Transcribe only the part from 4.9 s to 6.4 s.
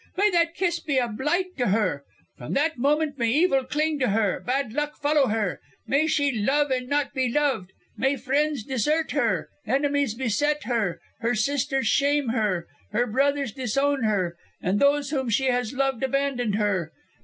follow her; may she